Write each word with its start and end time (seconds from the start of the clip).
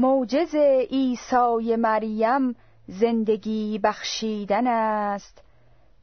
موجز 0.00 0.54
عیسی 0.90 1.76
مریم 1.76 2.56
زندگی 2.86 3.78
بخشیدن 3.78 4.66
است. 4.66 5.42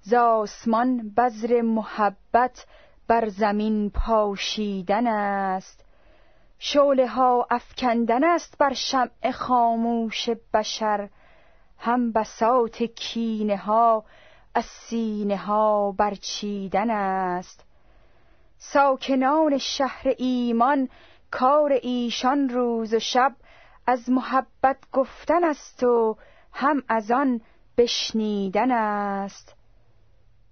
زاسمان 0.02 1.14
بذر 1.18 1.62
محبت 1.62 2.66
بر 3.08 3.28
زمین 3.28 3.90
پاشیدن 3.90 5.08
است. 5.08 5.86
شعله 6.60 7.08
ها 7.08 7.48
افکندن 7.52 8.23
است 8.23 8.57
بر 8.57 8.73
شمع 8.73 9.32
خاموش 9.32 10.29
بشر. 10.54 11.09
هم 11.77 12.11
بساط 12.11 12.84
کینه 12.84 13.57
ها 13.57 14.04
از 14.55 14.66
سینه 14.66 15.38
ها 15.38 15.91
برچیدن 15.91 16.89
است. 16.89 17.66
ساکنان 18.57 19.57
شهر 19.57 20.14
ایمان 20.18 20.89
کار 21.32 21.71
ایشان 21.82 22.50
روز 22.50 22.93
و 22.93 23.00
شب 23.00 23.36
از 23.88 24.10
محبت 24.10 24.78
گفتن 24.94 25.44
است 25.44 25.84
و 25.84 26.18
هم 26.54 26.84
از 26.89 27.11
آن 27.11 27.42
بشنیدن 27.78 28.71
است. 28.71 29.56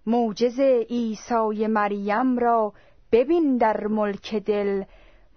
موجز 0.06 0.60
عیسی 0.90 1.68
مریم 1.68 2.40
را 2.40 2.74
ببین 3.12 3.58
در 3.58 3.88
ملک 3.88 4.36
دل. 4.36 4.84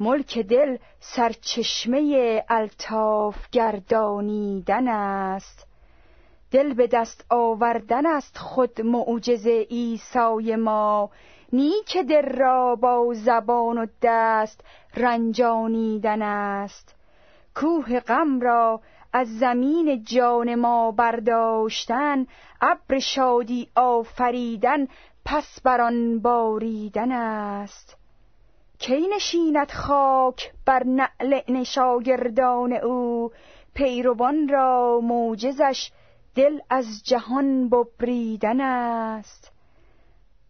ملک 0.01 0.39
دل 0.39 0.77
سرچشمه 1.01 2.45
الطاف 2.49 3.51
گردانیدن 3.53 4.89
است. 4.89 5.67
دل 6.51 6.75
به 6.75 6.87
دست 6.87 7.27
آوردن 7.31 8.07
است 8.07 8.39
خود 8.39 8.81
معجز 8.81 9.47
عیسی 9.47 10.57
ما. 10.57 11.11
نی 11.53 11.73
که 11.87 12.03
دل 12.03 12.37
را 12.37 12.77
با 12.77 13.13
زبان 13.15 13.79
و 13.79 13.87
دست 14.03 14.65
رنجانیدن 14.97 16.23
است. 16.23 16.98
کوه 17.61 18.01
غم 18.01 18.41
را 18.41 18.81
از 19.13 19.39
زمین 19.39 20.05
جان 20.05 20.55
ما 20.55 20.91
برداشتن 20.91 22.27
ابر 22.61 22.99
شادی 22.99 23.69
آفریدن 23.75 24.87
پس 25.25 25.61
بر 25.65 25.81
آن 25.81 26.19
باریدن 26.19 27.13
است. 27.13 27.97
کی 28.79 29.09
نشیند 29.17 29.71
خاک 29.71 30.53
بر 30.67 30.85
نعل 30.85 31.41
نشاگردان 31.49 32.73
او؟ 32.73 33.31
پیروان 33.75 34.49
را 34.49 35.01
موجزش 35.03 35.91
دل 36.35 36.59
از 36.71 37.03
جهان 37.05 37.69
ببریدن 37.69 38.61
است. 38.61 39.53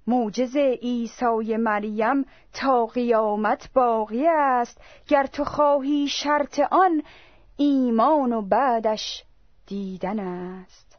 موجز 0.08 0.56
عیسی 0.56 1.56
مریم 1.56 2.24
تا 2.52 2.86
قیامت 2.86 3.70
باقی 3.74 4.26
است. 4.26 4.80
گر 5.08 5.26
تو 5.26 5.44
خواهی 5.44 6.08
شرط 6.08 6.60
آن 6.70 7.02
ایمان 7.56 8.32
و 8.32 8.42
بعدش 8.42 9.24
دیدن 9.66 10.20
است. 10.20 10.98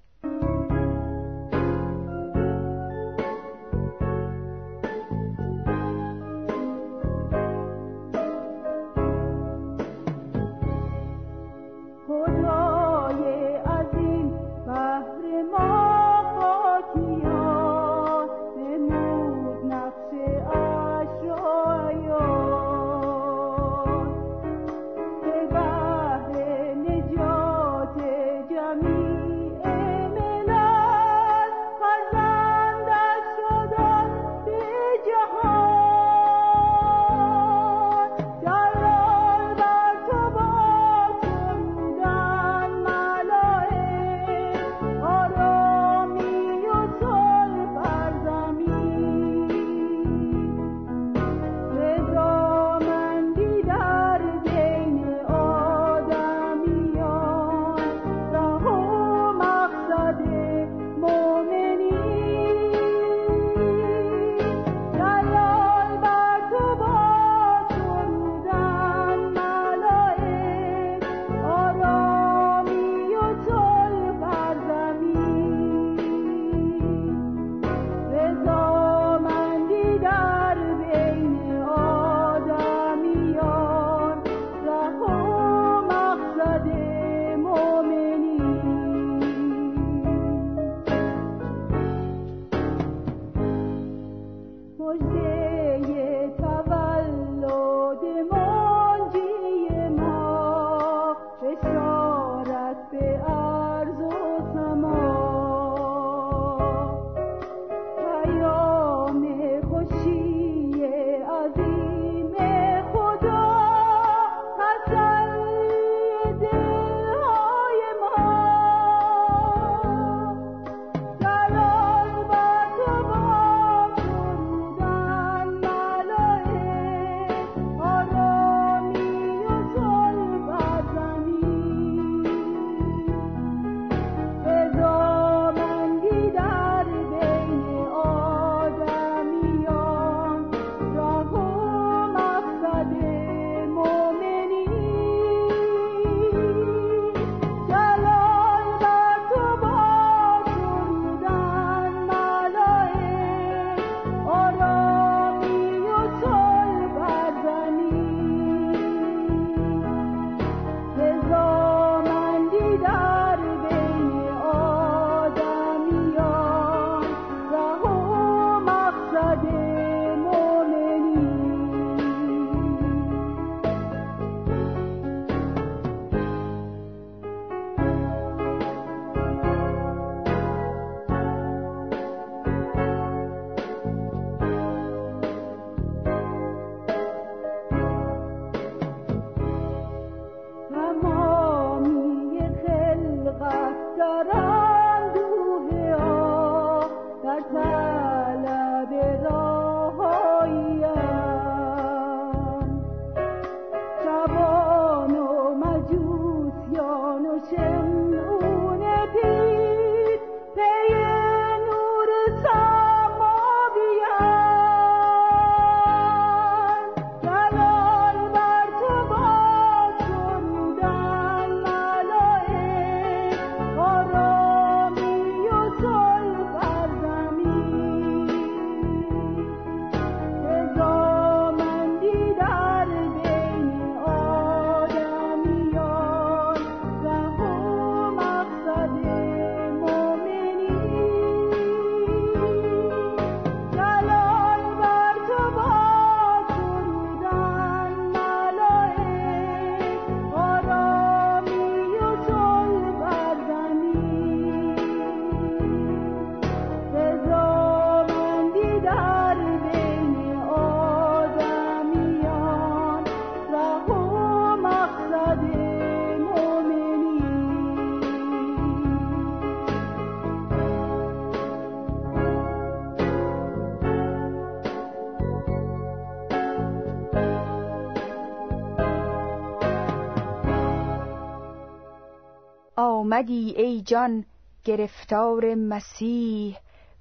آمدی 283.20 283.54
ای 283.58 283.82
جان 283.82 284.26
گرفتار 284.66 285.56
مسیح 285.56 286.58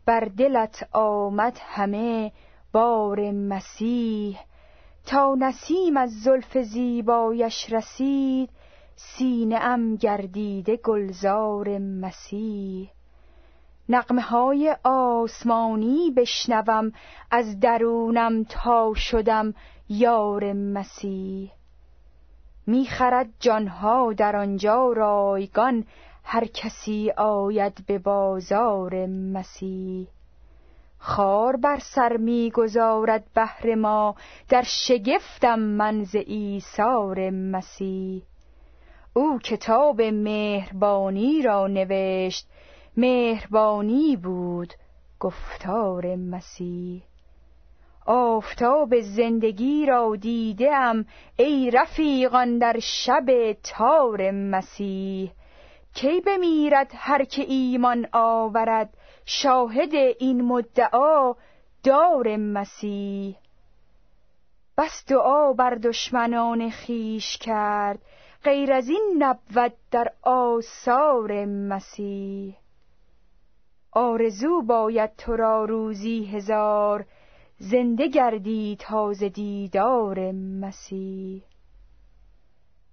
بر 0.06 0.20
دلت 0.20 0.88
آمد 0.92 1.58
همه 1.60 2.32
بار 2.72 3.30
مسیح. 3.30 4.38
تا 5.06 5.34
نسیم 5.34 5.96
از 5.96 6.10
زلف 6.22 6.58
زیبایش 6.58 7.72
رسید 7.72 8.50
سینه 8.96 9.56
ام 9.56 9.96
گردیده 9.96 10.76
گلزار 10.76 11.78
مسیح. 11.78 12.90
نقمه 13.88 14.22
های 14.22 14.76
آسمانی 14.84 16.10
بشنوم 16.16 16.92
از 17.30 17.60
درونم 17.60 18.44
تا 18.44 18.92
شدم 18.94 19.54
یار 19.88 20.52
مسیح. 20.52 21.52
می‌خرد 22.68 23.28
جانها 23.40 24.12
در 24.12 24.36
آنجا 24.36 24.92
رایگان 24.92 25.84
هر 26.30 26.44
کسی 26.44 27.10
آید 27.16 27.86
به 27.86 27.98
بازار 27.98 29.06
مسیح. 29.06 30.08
خار 30.98 31.56
بر 31.56 31.78
سر 31.78 32.16
می‌گذارد 32.16 33.24
بهر 33.34 33.74
ما 33.74 34.14
در 34.48 34.62
شگفتم 34.62 35.58
منز 35.58 36.14
ایثار 36.14 37.30
مسیح. 37.30 38.22
او 39.14 39.38
کتاب 39.38 40.02
مهربانی 40.02 41.42
را 41.42 41.66
نوشت 41.66 42.48
مهربانی 42.96 44.16
بود 44.16 44.74
گفتار 45.20 46.16
مسیح. 46.16 47.02
آفتاب 48.06 49.00
زندگی 49.00 49.86
را 49.86 50.16
دیدم 50.16 51.04
ای 51.36 51.70
رفیقان 51.70 52.58
در 52.58 52.76
شب 52.80 53.52
تار 53.62 54.30
مسیح. 54.30 55.30
کی 55.94 56.20
بمیرد 56.20 56.90
هر 56.94 57.24
که 57.24 57.42
ایمان 57.42 58.08
آورد؟ 58.12 58.94
شاهد 59.24 59.94
این 59.94 60.40
مدعا 60.40 61.34
دار 61.84 62.36
مسیح. 62.36 63.36
بس 64.78 65.04
دعا 65.08 65.52
بر 65.52 65.74
دشمنان 65.74 66.70
خیش 66.70 67.38
کرد 67.38 67.98
غیر 68.44 68.72
از 68.72 68.88
این 68.88 69.14
نبود 69.18 69.72
در 69.90 70.12
آثار 70.22 71.44
مسیح. 71.44 72.56
آرزو 73.92 74.62
باید 74.62 75.16
تو 75.16 75.36
را 75.36 75.64
روزی 75.64 76.24
هزار 76.24 77.04
زنده 77.58 78.08
گردی 78.08 78.76
تازه 78.80 79.28
دیدار 79.28 80.32
مسیح. 80.32 81.42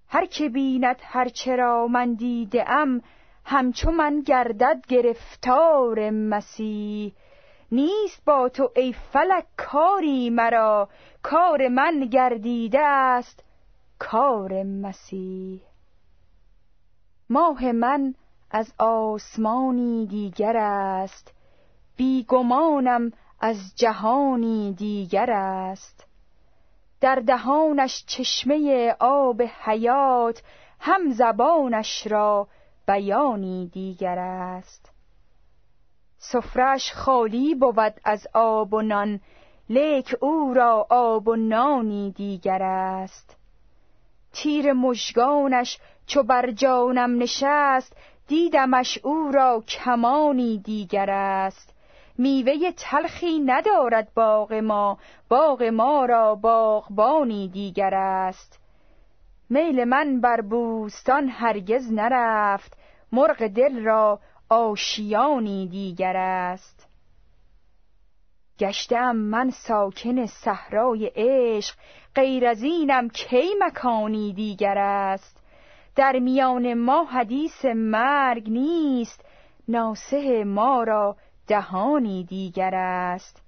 هر 0.08 0.26
که 0.26 0.48
بیند 0.48 0.96
هر 1.02 1.28
چرا 1.28 1.86
من 1.86 2.14
دیده 2.14 2.70
ام 2.70 3.02
همچو 3.44 3.90
من 3.90 4.20
گردد 4.20 4.84
گرفتار 4.88 6.10
مسیح. 6.10 7.12
نیست 7.72 8.24
با 8.24 8.48
تو 8.48 8.70
ای 8.76 8.92
فلک 9.12 9.44
کاری 9.56 10.30
مرا 10.30 10.88
کار 11.22 11.68
من 11.68 12.00
گردیده 12.12 12.80
است 12.80 13.44
کار 13.98 14.62
مسیح. 14.62 15.60
ماه 17.30 17.72
من 17.72 18.14
از 18.50 18.72
آسمانی 18.78 20.06
دیگر 20.06 20.56
است 20.56 21.34
بیگمانم 21.96 23.12
از 23.40 23.56
جهانی 23.76 24.74
دیگر 24.78 25.30
است. 25.30 26.05
در 27.06 27.14
دهانش 27.14 28.04
چشمه 28.06 28.90
آب 29.00 29.42
حیات 29.42 30.42
هم 30.80 31.10
زبانش 31.10 32.06
را 32.06 32.48
بیانی 32.88 33.70
دیگر 33.72 34.18
است. 34.18 34.90
سفرش 36.18 36.92
خالی 36.92 37.54
بود 37.54 38.00
از 38.04 38.26
آب 38.34 38.74
و 38.74 38.82
نان 38.82 39.20
لیک 39.68 40.14
او 40.20 40.54
را 40.54 40.86
آب 40.90 41.28
و 41.28 41.36
نانی 41.36 42.10
دیگر 42.10 42.62
است. 42.62 43.36
تیر 44.32 44.72
مژگانش 44.72 45.78
چو 46.06 46.22
بر 46.22 46.50
جانم 46.50 47.22
نشست 47.22 47.96
دیدمش 48.28 48.98
او 49.02 49.30
را 49.34 49.62
کمانی 49.68 50.58
دیگر 50.58 51.10
است. 51.10 51.75
میوه 52.18 52.72
تلخی 52.76 53.38
ندارد 53.38 54.14
باغ 54.14 54.52
ما 54.52 54.98
باغ 55.28 55.62
ما 55.62 56.04
را 56.04 56.34
باغبانی 56.34 57.48
دیگر 57.48 57.94
است. 57.94 58.60
میل 59.50 59.84
من 59.84 60.20
بر 60.20 60.40
بوستان 60.40 61.28
هرگز 61.28 61.92
نرفت 61.92 62.76
مرغ 63.12 63.46
دل 63.46 63.84
را 63.84 64.20
آشیانی 64.48 65.68
دیگر 65.68 66.16
است. 66.16 66.88
گشتم 68.58 69.16
من 69.16 69.50
ساکن 69.50 70.26
صحرای 70.26 71.12
عشق 71.16 71.74
غیر 72.14 72.46
از 72.46 72.62
اینم 72.62 73.08
کی 73.08 73.54
مکانی 73.60 74.32
دیگر 74.32 74.78
است؟ 74.78 75.42
در 75.96 76.18
میان 76.18 76.74
ما 76.74 77.04
حدیث 77.04 77.64
مرگ 77.64 78.50
نیست 78.50 79.24
ناسه 79.68 80.44
ما 80.44 80.82
را 80.82 81.16
دهانی 81.46 82.24
دیگر 82.24 82.74
است. 82.74 83.42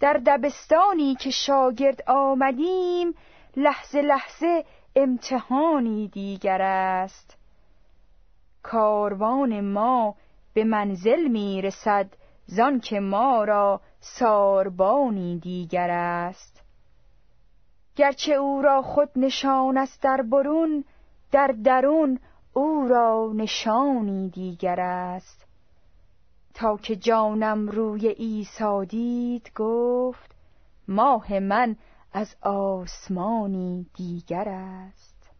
در 0.00 0.20
دبستانی 0.26 1.14
که 1.14 1.30
شاگرد 1.30 2.02
آمدیم 2.06 3.14
لحظه 3.56 4.02
لحظه 4.02 4.64
امتحانی 4.96 6.08
دیگر 6.08 6.62
است. 6.62 7.36
کاروان 8.62 9.60
ما 9.60 10.14
به 10.54 10.64
منزل 10.64 11.28
می 11.28 11.62
رسد 11.62 12.06
زان 12.46 12.80
که 12.80 13.00
ما 13.00 13.44
را 13.44 13.80
ساربانی 14.00 15.38
دیگر 15.38 15.90
است. 15.90 16.62
گرچه 17.96 18.32
او 18.32 18.62
را 18.62 18.82
خود 18.82 19.10
نشان 19.16 19.78
است 19.78 20.02
در 20.02 20.22
برون 20.22 20.84
در 21.32 21.54
درون 21.64 22.18
او 22.52 22.88
را 22.88 23.32
نشانی 23.34 24.30
دیگر 24.30 24.80
است. 24.80 25.45
تا 26.56 26.76
که 26.76 26.96
جانم 26.96 27.68
روی 27.68 28.08
ایسا 28.08 28.84
دید 28.84 29.52
گفت 29.54 30.30
ماه 30.88 31.38
من 31.38 31.76
از 32.12 32.36
آسمانی 32.42 33.86
دیگر 33.94 34.48
است. 34.48 35.30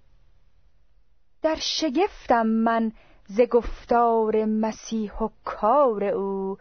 در 1.42 1.56
شگفتم 1.60 2.46
من 2.46 2.92
ز 3.26 3.40
گفتار 3.40 4.44
مسیح 4.44 5.12
و 5.14 5.28
کار 5.44 6.04
او 6.04 6.58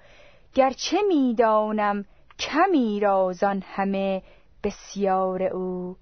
گرچه 0.53 0.97
می‌دانم 1.07 2.05
کمی 2.39 2.99
رازان 2.99 3.63
همه 3.65 4.23
بسیار 4.63 5.43
او. 5.43 5.95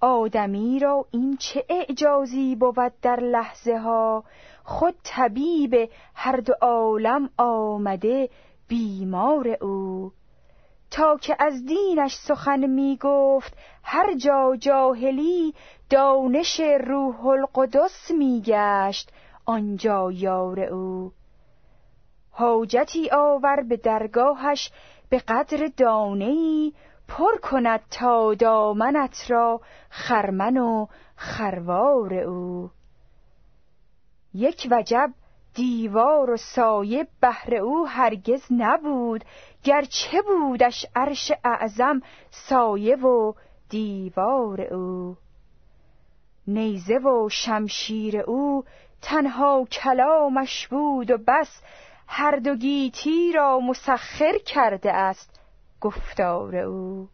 آدمی 0.00 0.78
را 0.78 1.06
این 1.10 1.36
چه 1.36 1.64
اعجازی 1.68 2.56
بود 2.56 2.92
در 3.02 3.20
لحظه 3.20 3.78
ها 3.78 4.24
خود 4.64 4.94
طبیب 5.04 5.90
هر 6.14 6.36
دو 6.36 6.52
عالم 6.60 7.30
آمده 7.38 8.28
بیمار 8.68 9.48
او. 9.60 10.12
تا 10.90 11.16
که 11.16 11.36
از 11.38 11.66
دینش 11.66 12.14
سخن 12.14 12.66
می 12.66 12.98
گفت 13.00 13.56
هر 13.82 14.14
جا 14.14 14.56
جاهلی 14.60 15.54
دانش 15.90 16.60
روح 16.60 17.26
القدس 17.26 18.10
می 18.10 18.42
گشت 18.46 19.12
آنجا 19.46 20.12
یار 20.12 20.60
او. 20.60 21.12
حاجتی 22.30 23.10
آور 23.10 23.62
به 23.68 23.76
درگاهش 23.76 24.70
به 25.08 25.18
قدر 25.18 25.70
دانه 25.76 26.72
پر 27.08 27.38
کند 27.42 27.80
تا 27.90 28.34
دامنت 28.34 29.30
را 29.30 29.60
خرمن 29.90 30.56
و 30.56 30.86
خروار 31.16 32.14
او. 32.14 32.70
یک 34.34 34.68
وجب 34.70 35.12
دیوار 35.54 36.30
و 36.30 36.36
سایه 36.36 37.06
بهر 37.20 37.54
او 37.54 37.88
هرگز 37.88 38.42
نبود. 38.50 39.24
گرچه 39.64 40.22
بودش 40.22 40.86
عرش 40.96 41.32
اعظم 41.44 42.00
سایه 42.30 42.96
و 42.96 43.32
دیوار 43.68 44.60
او. 44.60 45.16
نیزه 46.46 46.94
و 46.94 47.28
شمشیر 47.28 48.20
او 48.20 48.64
تنها 49.02 49.64
کلامش 49.72 50.68
بود 50.68 51.10
و 51.10 51.18
بس 51.26 51.62
هر 52.08 52.36
دو 52.36 52.54
گیتی 52.54 53.32
را 53.32 53.60
مسخر 53.60 54.38
کرده 54.46 54.92
است 54.92 55.40
گفتار 55.80 56.56
او. 56.56 57.08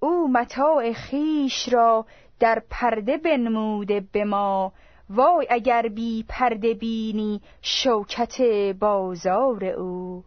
او 0.00 0.28
متاع 0.28 0.92
خیش 0.92 1.68
را 1.72 2.06
در 2.40 2.62
پرده 2.70 3.16
بنموده 3.16 4.00
به 4.12 4.24
ما 4.24 4.72
وای 5.10 5.46
اگر 5.50 5.82
بی 5.82 6.24
پرده 6.28 6.74
بینی 6.74 7.40
شوکت 7.62 8.40
بازار 8.80 9.64
او. 9.64 10.24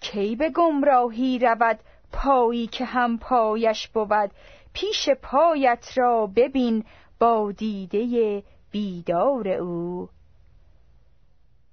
کی 0.00 0.36
به 0.36 0.50
گمراهی 0.50 1.38
رود 1.38 1.78
پایی 2.12 2.66
که 2.66 2.84
هم 2.84 3.18
پایش 3.18 3.88
بود؟ 3.88 4.30
پیش 4.72 5.08
پایت 5.22 5.92
را 5.96 6.26
ببین 6.36 6.84
با 7.18 7.52
دیده 7.52 8.42
بیدار 8.70 9.48
او. 9.48 10.08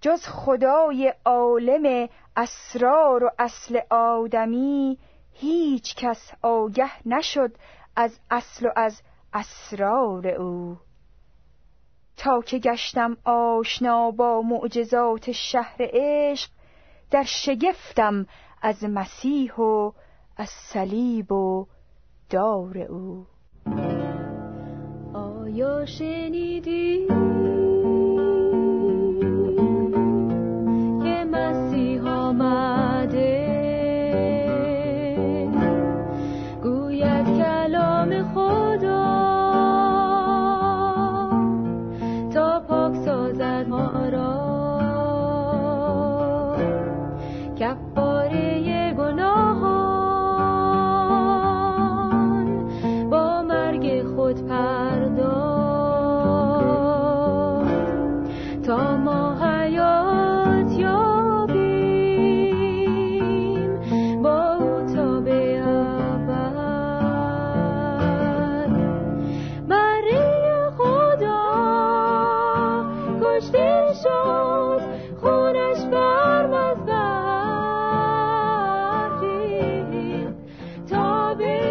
جز 0.02 0.28
خدای 0.28 1.14
عالم 1.26 2.10
اسرار 2.38 3.24
و 3.24 3.30
اصل 3.40 3.80
آدمی 3.90 4.98
هیچ 5.34 5.96
کس 5.96 6.32
آگه 6.42 7.08
نشد 7.08 7.52
از 7.96 8.20
اصل 8.32 8.66
و 8.66 8.70
از 8.76 9.02
اسرار 9.34 10.28
او. 10.28 10.78
تا 12.18 12.42
که 12.42 12.60
گشتم 12.60 13.18
آشنا 13.24 14.12
با 14.12 14.42
معجزات 14.42 15.32
شهر 15.32 15.76
عشق 15.80 16.50
در 17.12 17.24
شگفتم 17.24 18.26
از 18.62 18.84
مسیح 18.84 19.54
و 19.54 19.92
از 20.38 20.50
صلیب 20.50 21.32
و 21.32 21.66
دار 22.30 22.78
او. 22.78 23.26
آیا 25.14 25.86
شنیدی؟ 25.86 27.08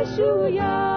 Yeshua. 0.05 0.94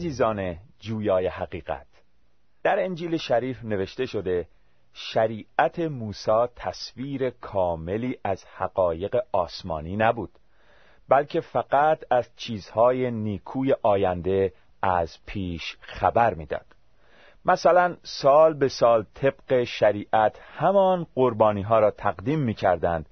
عزیزان 0.00 0.56
جویای 0.78 1.26
حقیقت 1.26 1.86
در 2.62 2.84
انجیل 2.84 3.16
شریف 3.16 3.64
نوشته 3.64 4.06
شده 4.06 4.48
شریعت 4.92 5.78
موسی 5.78 6.46
تصویر 6.56 7.30
کاملی 7.30 8.18
از 8.24 8.44
حقایق 8.44 9.16
آسمانی 9.32 9.96
نبود 9.96 10.30
بلکه 11.08 11.40
فقط 11.40 12.04
از 12.10 12.30
چیزهای 12.36 13.10
نیکوی 13.10 13.74
آینده 13.82 14.52
از 14.82 15.18
پیش 15.26 15.76
خبر 15.80 16.34
می‌داد. 16.34 16.66
مثلا 17.44 17.96
سال 18.02 18.54
به 18.54 18.68
سال 18.68 19.04
طبق 19.14 19.64
شریعت 19.64 20.38
همان 20.38 21.06
قربانی 21.14 21.62
ها 21.62 21.78
را 21.78 21.90
تقدیم 21.90 22.38
می 22.38 22.54
کردند 22.54 23.08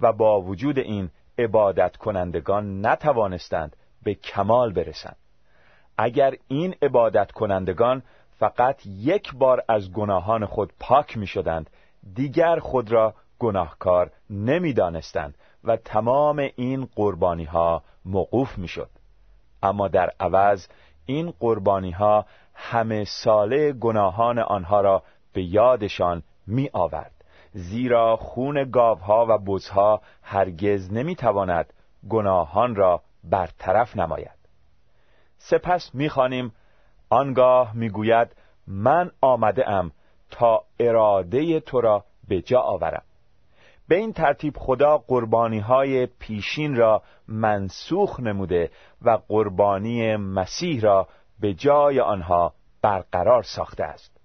و 0.00 0.12
با 0.12 0.40
وجود 0.40 0.78
این 0.78 1.10
عبادت 1.38 1.96
کنندگان 1.96 2.86
نتوانستند 2.86 3.76
به 4.02 4.14
کمال 4.14 4.72
برسند 4.72 5.16
اگر 5.98 6.34
این 6.48 6.74
عبادت 6.82 7.32
کنندگان 7.32 8.02
فقط 8.38 8.86
یک 8.86 9.34
بار 9.34 9.62
از 9.68 9.92
گناهان 9.92 10.46
خود 10.46 10.72
پاک 10.80 11.16
می 11.16 11.26
شدند 11.26 11.70
دیگر 12.14 12.58
خود 12.58 12.92
را 12.92 13.14
گناهکار 13.38 14.10
نمی 14.30 14.72
دانستند 14.72 15.34
و 15.64 15.76
تمام 15.76 16.48
این 16.56 16.88
قربانی 16.96 17.44
ها 17.44 17.82
موقوف 18.04 18.58
می 18.58 18.68
شد 18.68 18.88
اما 19.62 19.88
در 19.88 20.12
عوض 20.20 20.66
این 21.06 21.32
قربانی 21.40 21.90
ها 21.90 22.26
همه 22.54 23.04
ساله 23.04 23.72
گناهان 23.72 24.38
آنها 24.38 24.80
را 24.80 25.02
به 25.32 25.42
یادشان 25.42 26.22
می 26.46 26.70
آورد 26.72 27.12
زیرا 27.52 28.16
خون 28.16 28.70
گاوها 28.70 29.26
و 29.28 29.38
بزها 29.38 30.00
هرگز 30.22 30.92
نمی 30.92 31.16
تواند 31.16 31.72
گناهان 32.08 32.74
را 32.74 33.02
برطرف 33.24 33.96
نماید. 33.96 34.37
سپس 35.38 35.90
می‌خوانیم 35.94 36.52
آنگاه 37.10 37.76
می‌گوید 37.76 38.28
من 38.66 39.10
آمده 39.20 39.70
ام 39.70 39.90
تا 40.30 40.64
اراده 40.80 41.60
تو 41.60 41.80
را 41.80 42.04
به 42.28 42.42
جا 42.42 42.60
آورم. 42.60 43.02
به 43.88 43.96
این 43.96 44.12
ترتیب 44.12 44.54
خدا 44.56 44.98
قربانی 44.98 45.58
های 45.58 46.06
پیشین 46.06 46.76
را 46.76 47.02
منسوخ 47.28 48.20
نموده 48.20 48.70
و 49.02 49.18
قربانی 49.28 50.16
مسیح 50.16 50.80
را 50.80 51.08
به 51.40 51.54
جای 51.54 52.00
آنها 52.00 52.52
برقرار 52.82 53.42
ساخته 53.42 53.84
است. 53.84 54.20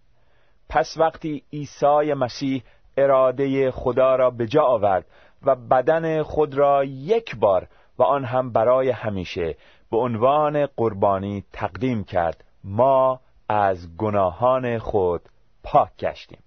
پس 0.69 0.97
وقتی 0.97 1.43
عیسی 1.53 2.13
مسیح 2.13 2.63
اراده 2.97 3.71
خدا 3.71 4.15
را 4.15 4.29
به 4.29 4.47
جا 4.47 4.63
آورد 4.63 5.05
و 5.43 5.55
بدن 5.55 6.21
خود 6.21 6.55
را 6.55 6.83
یک 6.83 7.35
بار 7.35 7.67
و 7.97 8.03
آن 8.03 8.25
هم 8.25 8.51
برای 8.51 8.89
همیشه 8.89 9.55
به 9.93 9.99
عنوان 9.99 10.65
قربانی 10.65 11.43
تقدیم 11.51 12.03
کرد. 12.03 12.43
ما 12.63 13.19
از 13.49 13.97
گناهان 13.97 14.77
خود 14.77 15.21
پاک 15.63 15.97
گشتیم. 15.99 16.43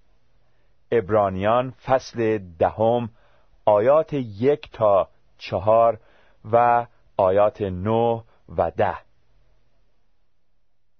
ابرانیان 0.91 1.73
فصل 1.85 2.39
دهم 2.59 3.09
آیات 3.65 4.13
یک 4.13 4.71
تا 4.71 5.07
چهار 5.37 5.99
و 6.51 6.85
آیات 7.17 7.61
نو 7.61 8.21
و 8.57 8.71
ده. 8.71 8.97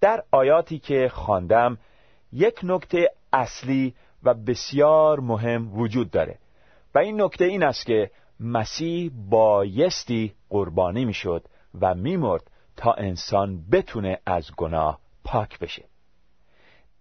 در 0.02 0.24
آیاتی 0.32 0.80
که 0.80 1.10
خواندم 1.14 1.78
یک 2.34 2.60
نکته 2.64 3.12
اصلی 3.34 3.96
و 4.24 4.34
بسیار 4.34 5.20
مهم 5.20 5.80
وجود 5.80 6.12
داره 6.12 6.40
و 6.96 7.00
این 7.00 7.22
نکته 7.22 7.46
این 7.46 7.64
است 7.64 7.86
که 7.86 8.12
مسیح 8.40 9.12
بایستی 9.30 10.34
قربانی 10.50 11.06
می‌شد. 11.06 11.44
و 11.82 11.96
میمرد 11.96 12.52
تا 12.78 12.94
انسان 12.94 13.66
بتونه 13.72 14.20
از 14.26 14.52
گناه 14.58 15.00
پاک 15.24 15.60
بشه. 15.60 15.86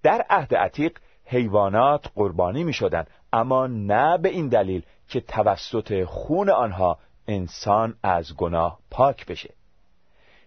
در 0.02 0.26
عهد 0.30 0.54
عتیق 0.54 0.98
حیوانات 1.24 2.06
قربانی 2.14 2.64
می 2.64 2.72
شدن 2.72 3.04
اما 3.32 3.66
نه 3.66 4.18
به 4.18 4.28
این 4.28 4.48
دلیل 4.48 4.82
که 5.08 5.20
توسط 5.20 6.04
خون 6.04 6.50
آنها 6.50 6.98
انسان 7.28 7.96
از 8.02 8.36
گناه 8.36 8.78
پاک 8.90 9.26
بشه. 9.26 9.54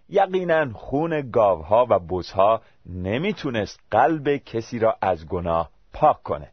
یقینا 0.09 0.73
خون 0.73 1.31
گاوها 1.31 1.87
و 1.89 1.99
بزها 1.99 2.61
نمی‌تونست 2.85 3.79
قلب 3.91 4.37
کسی 4.37 4.79
را 4.79 4.97
از 5.01 5.27
گناه 5.27 5.69
پاک 5.93 6.23
کنه. 6.23 6.51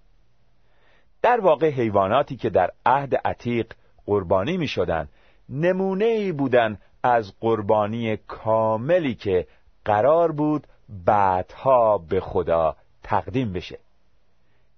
در 1.23 1.41
واقع 1.41 1.71
حیواناتی 1.71 2.37
که 2.37 2.51
در 2.51 2.71
عهد 2.87 3.15
عتیق 3.15 3.73
قربانی 4.07 4.57
می 4.57 4.69
شدن 4.69 5.09
نمونه 5.49 6.05
ای 6.05 6.33
بودن 6.33 6.79
از 7.07 7.33
قربانی 7.41 8.17
کاملی 8.17 9.15
که 9.15 9.47
قرار 9.85 10.33
بود 10.33 10.67
بعدها 10.89 11.99
به 11.99 12.21
خدا 12.21 12.77
تقدیم 13.03 13.53
بشه. 13.53 13.79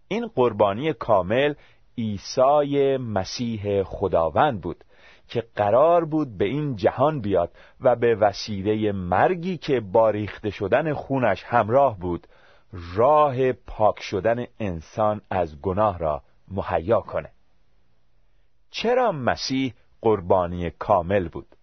این 0.09 0.27
قربانی 0.27 0.93
کامل 0.93 1.55
عیسی 1.99 2.97
مسیح 2.97 3.83
خداوند 3.83 4.61
بود 4.61 4.85
که 5.29 5.45
قرار 5.57 6.05
بود 6.05 6.39
به 6.39 6.45
این 6.45 6.77
جهان 6.77 7.21
بیاد 7.21 7.51
و 7.81 7.97
به 7.97 8.15
وسیله 8.15 8.93
مرگی 8.93 9.57
که 9.57 9.81
با 9.81 10.11
ریخته 10.11 10.51
شدن 10.51 10.93
خونش 10.93 11.43
همراه 11.45 11.99
بود 11.99 12.27
راه 12.97 13.53
پاک 13.53 14.03
شدن 14.03 14.47
انسان 14.61 15.21
از 15.31 15.61
گناه 15.61 15.99
را 15.99 16.23
مهیا 16.49 17.01
کنه. 17.01 17.31
چرا 18.71 19.13
مسیح 19.13 19.75
قربانی 20.01 20.71
کامل 20.71 21.29
بود؟ 21.29 21.58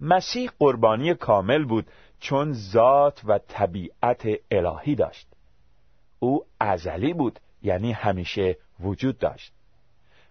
مسیح 0.00 0.50
قربانی 0.58 1.14
کامل 1.14 1.64
بود 1.64 1.86
چون 2.20 2.52
ذات 2.52 3.20
و 3.24 3.38
طبیعت 3.38 4.28
الهی 4.50 4.94
داشت. 4.94 5.28
او 6.18 6.44
ازلی 6.60 7.12
بود 7.12 7.40
یعنی 7.62 7.92
همیشه 7.92 8.56
وجود 8.80 9.18
داشت. 9.18 9.52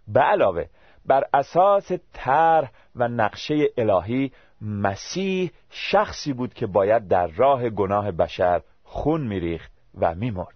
به 0.08 0.19
علاوه 0.19 0.65
بر 1.05 1.23
اساس 1.34 1.91
طرح 2.13 2.71
و 2.95 3.08
نقشه 3.08 3.67
الهی 3.77 4.32
مسیح 4.62 5.51
شخصی 5.69 6.34
بود 6.34 6.53
که 6.53 6.67
باید 6.67 7.08
در 7.08 7.27
راه 7.27 7.69
گناه 7.69 8.12
بشر 8.12 8.62
خون 8.84 9.27
میریخت 9.27 9.71
و 9.99 10.15
میمرد. 10.15 10.55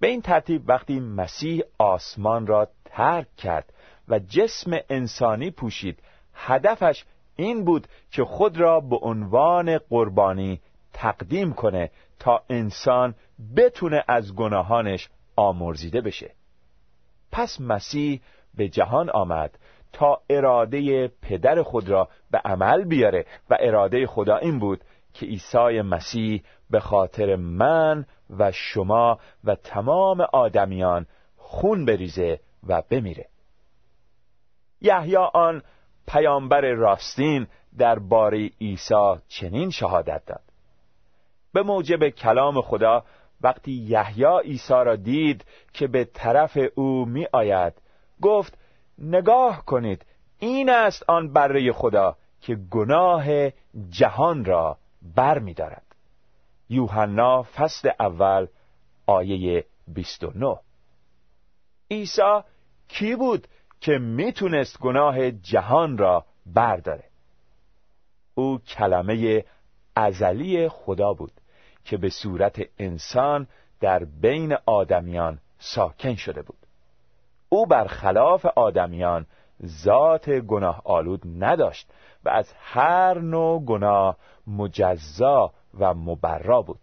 به 0.00 0.06
این 0.06 0.22
ترتیب 0.22 0.68
وقتی 0.68 1.00
مسیح 1.00 1.62
آسمان 1.78 2.46
را 2.46 2.68
ترک 2.84 3.36
کرد 3.36 3.72
و 4.08 4.18
جسم 4.18 4.78
انسانی 4.88 5.50
پوشید 5.50 5.98
هدفش 6.34 7.04
این 7.36 7.64
بود 7.64 7.86
که 8.10 8.24
خود 8.24 8.58
را 8.58 8.80
به 8.80 8.96
عنوان 8.96 9.78
قربانی 9.78 10.60
تقدیم 10.92 11.52
کنه 11.52 11.90
تا 12.18 12.42
انسان 12.50 13.14
بتونه 13.56 14.04
از 14.08 14.34
گناهانش 14.34 15.08
آمرزیده 15.36 16.00
بشه. 16.00 16.30
پس 17.32 17.60
مسیح 17.60 18.20
به 18.54 18.68
جهان 18.68 19.10
آمد 19.10 19.58
تا 19.92 20.20
اراده 20.30 21.08
پدر 21.08 21.62
خود 21.62 21.88
را 21.88 22.08
به 22.30 22.38
عمل 22.38 22.84
بیاره 22.84 23.26
و 23.50 23.56
اراده 23.60 24.06
خدا 24.06 24.36
این 24.36 24.58
بود 24.58 24.84
که 25.14 25.26
عیسی 25.26 25.80
مسیح 25.80 26.42
به 26.70 26.80
خاطر 26.80 27.36
من 27.36 28.06
و 28.38 28.52
شما 28.52 29.18
و 29.44 29.54
تمام 29.54 30.20
آدمیان 30.20 31.06
خون 31.36 31.84
بریزه 31.84 32.40
و 32.66 32.82
بمیره. 32.90 33.28
یحیی 34.80 35.16
آن 35.16 35.62
پیامبر 36.06 36.60
راستین 36.60 37.46
باره 38.08 38.50
عیسی 38.60 39.14
چنین 39.28 39.70
شهادت 39.70 40.22
داد. 40.26 40.42
به 41.52 41.62
موجب 41.62 42.08
کلام 42.08 42.60
خدا 42.60 43.04
وقتی 43.40 43.72
یحیی 43.72 44.40
عیسی 44.44 44.72
را 44.72 44.96
دید 44.96 45.44
که 45.72 45.86
به 45.86 46.04
طرف 46.04 46.58
او 46.74 47.04
می 47.04 47.26
آید 47.32 47.72
گفت 48.22 48.58
نگاه 48.98 49.64
کنید 49.64 50.06
این 50.38 50.70
است 50.70 51.10
آن 51.10 51.32
بره 51.32 51.72
خدا 51.72 52.16
که 52.40 52.54
گناه 52.54 53.24
جهان 53.90 54.44
را 54.44 54.78
بر 55.16 55.38
می 55.38 55.54
دارد. 55.54 55.82
یوحنا 56.68 57.42
فصل 57.42 57.90
اول 58.00 58.46
آیه 59.06 59.64
29 59.88 60.56
عیسی 61.90 62.40
کی 62.88 63.16
بود 63.16 63.48
که 63.84 63.98
می‌تونست 63.98 64.78
گناه 64.78 65.30
جهان 65.30 65.98
را 65.98 66.24
برداره. 66.46 67.04
او 68.34 68.58
کلمه 68.58 69.44
ازلی 69.96 70.68
خدا 70.68 71.12
بود 71.12 71.32
که 71.84 71.96
به 71.96 72.08
صورت 72.08 72.60
انسان 72.78 73.46
در 73.80 74.04
بین 74.04 74.56
آدمیان 74.66 75.38
ساکن 75.58 76.14
شده 76.14 76.42
بود. 76.42 76.56
او 77.48 77.66
برخلاف 77.66 78.46
آدمیان 78.46 79.26
ذات 79.66 80.30
گناه 80.30 80.82
آلود 80.84 81.22
نداشت 81.44 81.90
و 82.24 82.28
از 82.28 82.52
هر 82.58 83.18
نوع 83.18 83.64
گناه 83.64 84.16
مجزا 84.46 85.52
و 85.78 85.94
مبرا 85.94 86.62
بود. 86.62 86.80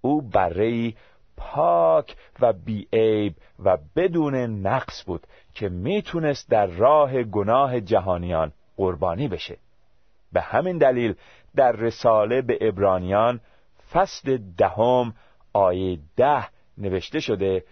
او 0.00 0.22
برای 0.22 0.94
پاک 1.36 2.16
و 2.40 2.52
بیعیب 2.52 3.34
و 3.64 3.78
بدون 3.96 4.34
نقص 4.66 5.04
بود 5.06 5.26
که 5.54 5.68
می‌تونست 5.68 6.50
در 6.50 6.66
راه 6.66 7.22
گناه 7.22 7.80
جهانیان 7.80 8.52
قربانی 8.76 9.28
بشه. 9.28 9.56
به 10.32 10.40
همین 10.40 10.78
دلیل 10.78 11.14
در 11.56 11.72
رساله 11.72 12.42
به 12.42 12.58
ابرانیان 12.60 13.40
فصل 13.92 14.38
دهم 14.58 15.14
آیه 15.52 15.98
ده 16.16 16.48
نوشته 16.78 17.20
شده 17.20 17.64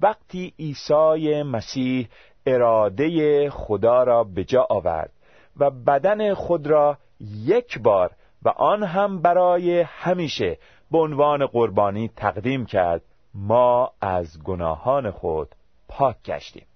وقتی 0.00 0.54
عیسی 0.58 1.42
مسیح 1.42 2.08
اراده 2.46 3.50
خدا 3.50 4.02
را 4.02 4.24
به 4.24 4.44
جا 4.44 4.66
آورد 4.70 5.10
و 5.56 5.70
بدن 5.70 6.34
خود 6.34 6.66
را 6.66 6.98
یک 7.20 7.78
بار 7.78 8.10
و 8.42 8.48
آن 8.48 8.82
هم 8.82 9.22
برای 9.22 9.80
همیشه 9.80 10.58
به 10.90 10.98
عنوان 10.98 11.46
قربانی 11.46 12.08
تقدیم 12.16 12.66
کرد 12.66 13.02
ما 13.34 13.92
از 14.00 14.42
گناهان 14.42 15.10
خود 15.10 15.48
پاک 15.88 16.16
گشتیم. 16.24 16.66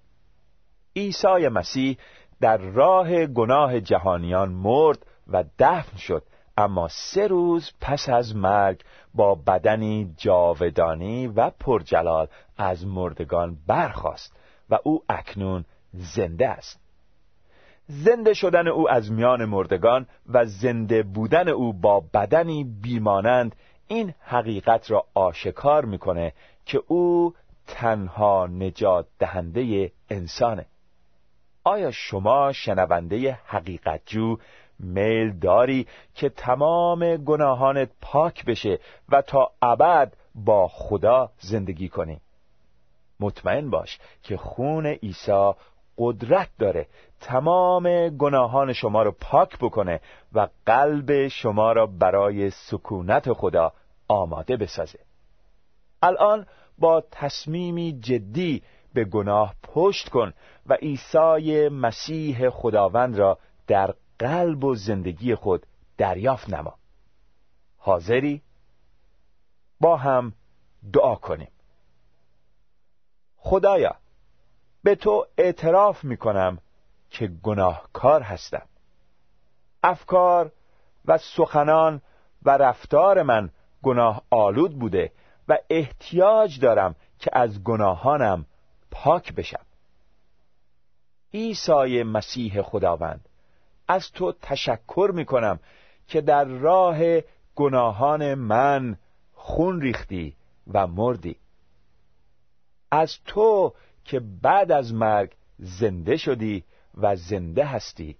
عیسی 0.95 1.47
مسیح 1.47 1.97
در 2.41 2.57
راه 2.57 3.25
گناه 3.25 3.79
جهانیان 3.79 4.49
مرد 4.49 5.05
و 5.27 5.43
دفن 5.59 5.97
شد. 5.97 6.23
اما 6.57 6.87
سه 6.87 7.27
روز 7.27 7.71
پس 7.81 8.09
از 8.09 8.35
مرگ 8.35 8.81
با 9.13 9.35
بدنی 9.35 10.13
جاودانی 10.17 11.27
و 11.27 11.49
پرجلال 11.49 12.27
از 12.57 12.87
مردگان 12.87 13.57
برخاست 13.67 14.37
و 14.69 14.79
او 14.83 15.03
اکنون 15.09 15.65
زنده 15.93 16.49
است. 16.49 16.79
زنده 17.87 18.33
شدن 18.33 18.67
او 18.67 18.89
از 18.89 19.11
میان 19.11 19.45
مردگان 19.45 20.07
و 20.29 20.45
زنده 20.45 21.03
بودن 21.03 21.47
او 21.49 21.73
با 21.73 22.03
بدنی 22.13 22.63
بیمانند 22.63 23.55
این 23.87 24.13
حقیقت 24.19 24.91
را 24.91 25.05
آشکار 25.13 25.85
می‌کنه 25.85 26.33
که 26.65 26.83
او 26.87 27.33
تنها 27.67 28.47
نجات 28.47 29.07
دهنده 29.19 29.91
انسانه. 30.09 30.65
آیا 31.63 31.91
شما 31.91 32.51
شنونده 32.51 33.39
حقیقت 33.45 34.01
جو 34.05 34.37
میل 34.79 35.39
داری 35.39 35.87
که 36.15 36.29
تمام 36.29 37.17
گناهانت 37.17 37.89
پاک 38.01 38.45
بشه 38.45 38.79
و 39.09 39.21
تا 39.21 39.51
ابد 39.61 40.13
با 40.35 40.67
خدا 40.67 41.29
زندگی 41.39 41.89
کنی؟ 41.89 42.21
مطمئن 43.19 43.69
باش 43.69 43.99
که 44.23 44.37
خون 44.37 44.85
عیسی 44.85 45.51
قدرت 45.97 46.49
داره 46.59 46.87
تمام 47.19 48.09
گناهان 48.09 48.73
شما 48.73 49.03
رو 49.03 49.11
پاک 49.11 49.57
بکنه 49.57 50.01
و 50.33 50.47
قلب 50.65 51.27
شما 51.27 51.71
را 51.71 51.85
برای 51.85 52.49
سکونت 52.49 53.33
خدا 53.33 53.73
آماده 54.07 54.57
بسازه. 54.57 54.99
الان 56.01 56.45
با 56.77 57.03
تصمیمی 57.11 57.99
جدی 57.99 58.63
به 58.93 59.05
گناه 59.05 59.55
پشت 59.63 60.09
کن 60.09 60.33
و 60.65 60.73
عیسی 60.73 61.69
مسیح 61.69 62.49
خداوند 62.49 63.17
را 63.17 63.37
در 63.67 63.93
قلب 64.19 64.63
و 64.63 64.75
زندگی 64.75 65.35
خود 65.35 65.65
دریافت 65.97 66.49
نما. 66.49 66.73
حاضری؟ 67.77 68.41
با 69.79 69.97
هم 69.97 70.33
دعا 70.93 71.15
کنیم. 71.15 71.51
خدایا 73.37 73.95
به 74.83 74.95
تو 74.95 75.27
اعتراف 75.37 76.03
می 76.03 76.17
کنم 76.17 76.57
که 77.09 77.27
گناهکار 77.27 78.21
هستم. 78.21 78.65
افکار 79.83 80.51
و 81.05 81.17
سخنان 81.17 82.01
و 82.43 82.57
رفتار 82.57 83.23
من 83.23 83.49
گناه 83.83 84.21
آلود 84.29 84.79
بوده 84.79 85.11
و 85.47 85.57
احتیاج 85.69 86.59
دارم 86.59 86.95
که 87.19 87.29
از 87.33 87.63
گناهانم 87.63 88.45
پاک 88.91 89.33
بشم. 89.33 89.65
عیسی 91.33 92.03
مسیح 92.03 92.61
خداوند 92.61 93.29
از 93.87 94.11
تو 94.11 94.31
تشکر 94.31 95.11
می 95.13 95.25
کنم 95.25 95.59
که 96.07 96.21
در 96.21 96.45
راه 96.45 96.97
گناهان 97.55 98.33
من 98.33 98.97
خون 99.33 99.81
ریختی 99.81 100.35
و 100.73 100.87
مردی. 100.87 101.35
از 102.91 103.17
تو 103.25 103.73
که 104.05 104.19
بعد 104.19 104.71
از 104.71 104.93
مرگ 104.93 105.31
زنده 105.59 106.17
شدی 106.17 106.63
و 106.97 107.15
زنده 107.15 107.65
هستی 107.65 108.17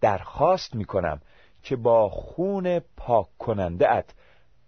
درخواست 0.00 0.74
می 0.74 0.84
کنم 0.84 1.20
که 1.62 1.76
با 1.76 2.08
خون 2.08 2.78
پاک 2.78 3.26
کننده 3.38 3.92
ات 3.92 4.14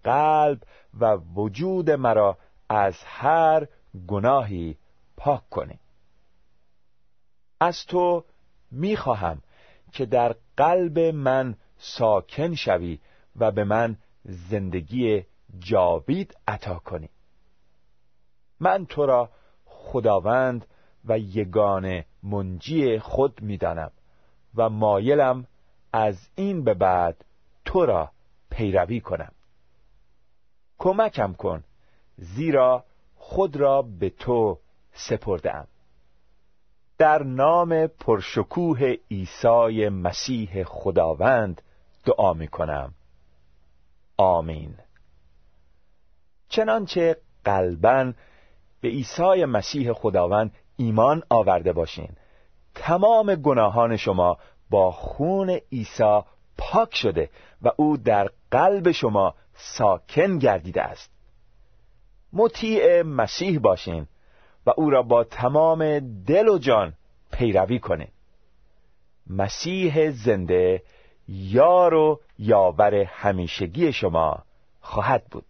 قلب 0.04 0.62
و 1.00 1.16
وجود 1.34 1.90
مرا 1.90 2.38
از 2.68 2.94
هر 3.04 3.66
گناهی 4.08 4.76
پاک 5.20 5.48
کنی. 5.50 5.78
از 7.60 7.86
تو 7.86 8.24
می‌خواهم 8.70 9.42
که 9.92 10.06
در 10.06 10.36
قلب 10.56 10.98
من 10.98 11.56
ساکن 11.76 12.54
شوی 12.54 12.98
و 13.36 13.50
به 13.50 13.64
من 13.64 13.96
زندگی 14.24 15.24
جاوید 15.58 16.36
عطا 16.48 16.78
کنی. 16.78 17.08
من 18.60 18.86
تو 18.86 19.06
را 19.06 19.30
خداوند 19.64 20.66
و 21.04 21.18
یگان 21.18 22.04
منجی 22.22 22.98
خود 22.98 23.42
می‌دانم 23.42 23.90
و 24.54 24.68
مایلم 24.68 25.46
از 25.92 26.28
این 26.34 26.64
به 26.64 26.74
بعد 26.74 27.24
تو 27.64 27.86
را 27.86 28.10
پیروی 28.50 29.00
کنم. 29.00 29.32
کمکم 30.78 31.32
کن 31.32 31.64
زیرا 32.16 32.84
خود 33.14 33.56
را 33.56 33.82
به 33.82 34.10
تو 34.10 34.58
سپردم 35.00 35.66
در 36.98 37.22
نام 37.22 37.86
پرشکوه 37.86 38.94
عیسی 39.10 39.88
مسیح 39.88 40.64
خداوند 40.64 41.62
دعا 42.04 42.32
می 42.32 42.48
کنم 42.48 42.94
آمین. 44.16 44.74
چنانچه 46.48 47.16
قلبا 47.44 48.12
به 48.80 48.88
عیسی 48.88 49.44
مسیح 49.44 49.92
خداوند 49.92 50.54
ایمان 50.76 51.22
آورده 51.30 51.72
باشین 51.72 52.08
تمام 52.74 53.34
گناهان 53.34 53.96
شما 53.96 54.38
با 54.70 54.90
خون 54.90 55.50
عیسی 55.72 56.20
پاک 56.58 56.94
شده 56.94 57.30
و 57.62 57.70
او 57.76 57.96
در 57.96 58.30
قلب 58.50 58.90
شما 58.90 59.34
ساکن 59.54 60.38
گردیده 60.38 60.82
است. 60.82 61.10
مطیع 62.32 63.02
مسیح 63.02 63.58
باشین. 63.58 64.06
او 64.76 64.90
را 64.90 65.02
با 65.02 65.24
تمام 65.24 65.98
دل 66.26 66.48
و 66.48 66.58
جان 66.58 66.92
پیروی 67.32 67.78
کنین 67.78 68.08
مسیح 69.30 70.10
زنده 70.10 70.82
یار 71.28 71.94
و 71.94 72.20
یاور 72.38 72.94
همیشگی 72.94 73.92
شما 73.92 74.38
خواهد 74.80 75.24
بود. 75.30 75.44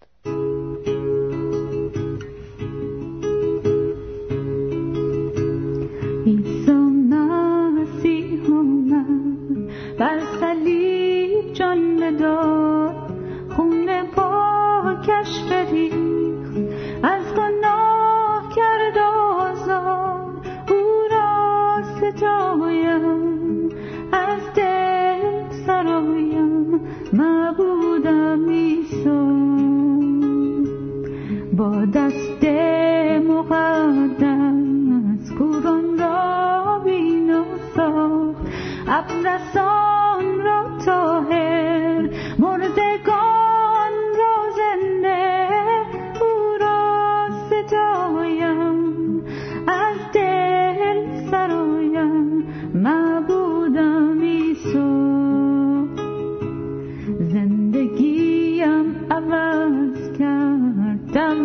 از 61.21 61.39